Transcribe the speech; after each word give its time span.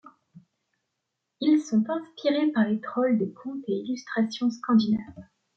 Ils 1.41 1.61
sont 1.61 1.87
inspirés 1.87 2.47
par 2.53 2.67
les 2.67 2.81
trolls 2.81 3.19
des 3.19 3.31
contes 3.33 3.63
et 3.67 3.83
illustrations 3.85 4.49
scandinaves. 4.49 5.25